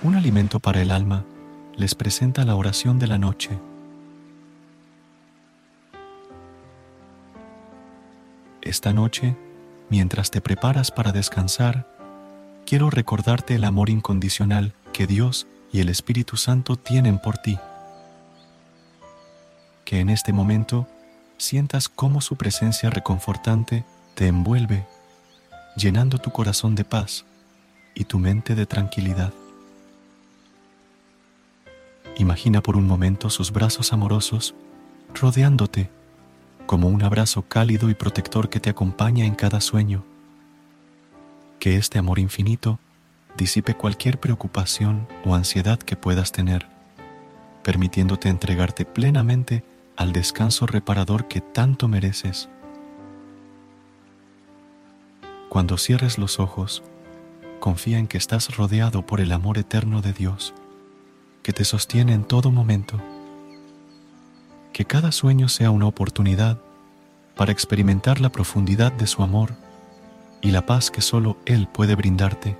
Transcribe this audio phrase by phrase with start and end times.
[0.00, 1.24] Un alimento para el alma
[1.76, 3.58] les presenta la oración de la noche.
[8.62, 9.34] Esta noche,
[9.90, 11.88] mientras te preparas para descansar,
[12.64, 17.58] quiero recordarte el amor incondicional que Dios y el Espíritu Santo tienen por ti.
[19.84, 20.86] Que en este momento
[21.38, 24.86] sientas cómo su presencia reconfortante te envuelve,
[25.76, 27.24] llenando tu corazón de paz
[27.96, 29.32] y tu mente de tranquilidad.
[32.18, 34.56] Imagina por un momento sus brazos amorosos
[35.14, 35.88] rodeándote
[36.66, 40.04] como un abrazo cálido y protector que te acompaña en cada sueño.
[41.60, 42.80] Que este amor infinito
[43.36, 46.66] disipe cualquier preocupación o ansiedad que puedas tener,
[47.62, 49.64] permitiéndote entregarte plenamente
[49.96, 52.48] al descanso reparador que tanto mereces.
[55.48, 56.82] Cuando cierres los ojos,
[57.60, 60.52] confía en que estás rodeado por el amor eterno de Dios
[61.48, 63.00] que te sostiene en todo momento.
[64.74, 66.58] Que cada sueño sea una oportunidad
[67.36, 69.54] para experimentar la profundidad de su amor
[70.42, 72.54] y la paz que solo Él puede brindarte.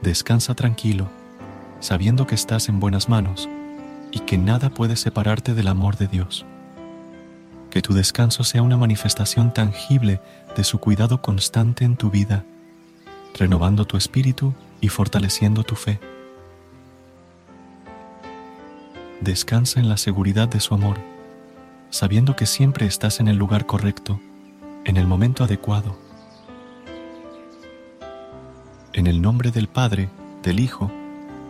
[0.00, 1.10] Descansa tranquilo,
[1.80, 3.46] sabiendo que estás en buenas manos
[4.10, 6.46] y que nada puede separarte del amor de Dios.
[7.68, 10.22] Que tu descanso sea una manifestación tangible
[10.56, 12.42] de su cuidado constante en tu vida,
[13.34, 16.00] renovando tu espíritu y fortaleciendo tu fe.
[19.20, 20.98] Descansa en la seguridad de su amor,
[21.90, 24.20] sabiendo que siempre estás en el lugar correcto,
[24.84, 25.98] en el momento adecuado.
[28.92, 30.08] En el nombre del Padre,
[30.42, 30.90] del Hijo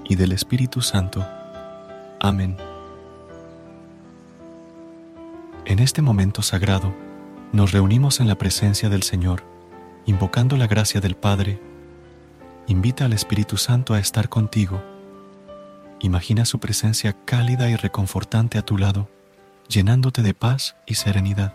[0.05, 1.27] y del Espíritu Santo.
[2.21, 2.57] Amén.
[5.65, 6.95] En este momento sagrado,
[7.53, 9.43] nos reunimos en la presencia del Señor,
[10.07, 11.61] invocando la gracia del Padre,
[12.69, 14.83] invita al Espíritu Santo a estar contigo.
[16.01, 19.09] Imagina su presencia cálida y reconfortante a tu lado,
[19.69, 21.55] llenándote de paz y serenidad.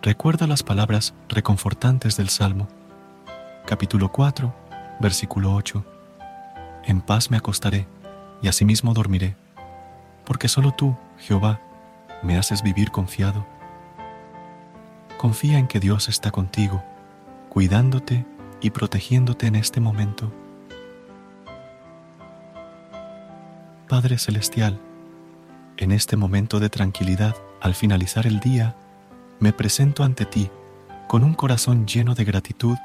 [0.00, 2.68] Recuerda las palabras reconfortantes del Salmo,
[3.66, 4.54] capítulo 4,
[5.00, 5.84] versículo 8.
[6.84, 7.86] En paz me acostaré
[8.40, 9.36] y asimismo dormiré,
[10.24, 11.60] porque solo tú, Jehová,
[12.22, 13.46] me haces vivir confiado.
[15.18, 16.82] Confía en que Dios está contigo,
[17.50, 18.24] cuidándote
[18.60, 20.32] y protegiéndote en este momento.
[23.88, 24.78] Padre Celestial,
[25.76, 28.76] en este momento de tranquilidad, al finalizar el día,
[29.40, 30.50] me presento ante ti
[31.06, 32.76] con un corazón lleno de gratitud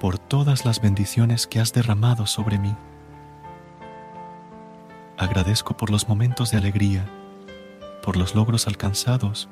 [0.00, 2.74] por todas las bendiciones que has derramado sobre mí.
[5.18, 7.04] Agradezco por los momentos de alegría,
[8.02, 9.50] por los logros alcanzados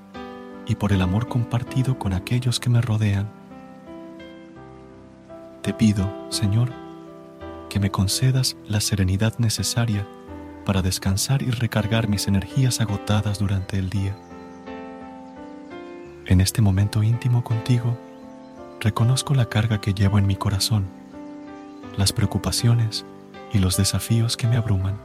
[0.66, 3.30] y por el amor compartido con aquellos que me rodean.
[5.62, 6.70] Te pido, Señor,
[7.68, 10.06] que me concedas la serenidad necesaria
[10.64, 14.16] para descansar y recargar mis energías agotadas durante el día.
[16.26, 17.96] En este momento íntimo contigo,
[18.80, 20.86] reconozco la carga que llevo en mi corazón,
[21.96, 23.04] las preocupaciones
[23.52, 24.96] y los desafíos que me abruman.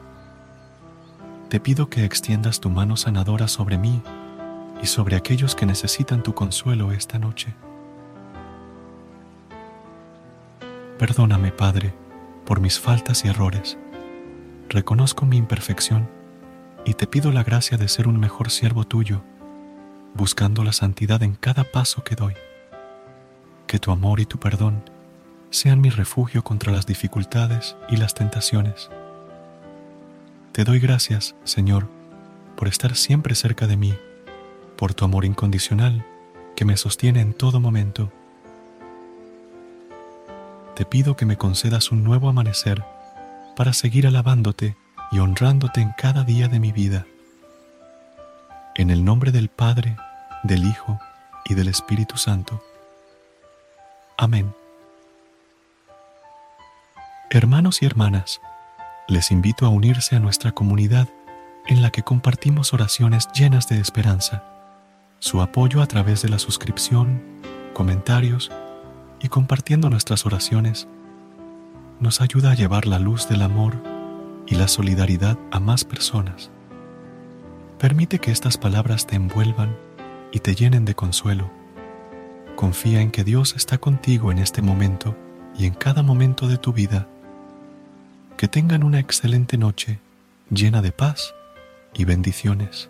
[1.49, 4.01] Te pido que extiendas tu mano sanadora sobre mí
[4.81, 7.53] y sobre aquellos que necesitan tu consuelo esta noche.
[10.97, 11.93] Perdóname, Padre,
[12.45, 13.77] por mis faltas y errores.
[14.69, 16.09] Reconozco mi imperfección
[16.85, 19.21] y te pido la gracia de ser un mejor siervo tuyo,
[20.13, 22.33] buscando la santidad en cada paso que doy.
[23.67, 24.83] Que tu amor y tu perdón
[25.49, 28.89] sean mi refugio contra las dificultades y las tentaciones.
[30.51, 31.87] Te doy gracias, Señor,
[32.55, 33.93] por estar siempre cerca de mí
[34.77, 36.05] por tu amor incondicional
[36.55, 38.11] que me sostiene en todo momento.
[40.75, 42.83] Te pido que me concedas un nuevo amanecer
[43.55, 44.75] para seguir alabándote
[45.11, 47.05] y honrándote en cada día de mi vida.
[48.75, 49.95] En el nombre del Padre,
[50.41, 50.99] del Hijo
[51.45, 52.63] y del Espíritu Santo.
[54.17, 54.55] Amén.
[57.29, 58.41] Hermanos y hermanas,
[59.07, 61.07] les invito a unirse a nuestra comunidad
[61.67, 64.43] en la que compartimos oraciones llenas de esperanza.
[65.19, 67.21] Su apoyo a través de la suscripción,
[67.73, 68.51] comentarios
[69.23, 70.87] y compartiendo nuestras oraciones
[71.99, 73.81] nos ayuda a llevar la luz del amor
[74.45, 76.51] y la solidaridad a más personas.
[77.79, 79.75] Permite que estas palabras te envuelvan
[80.33, 81.49] y te llenen de consuelo.
[82.57, 85.15] Confía en que Dios está contigo en este momento
[85.57, 87.07] y en cada momento de tu vida.
[88.35, 89.99] Que tengan una excelente noche
[90.49, 91.33] llena de paz
[91.93, 92.89] y bendiciones.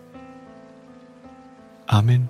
[1.87, 2.29] Amén.